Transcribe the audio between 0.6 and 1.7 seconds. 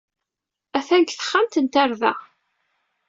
Attan deg texxamt n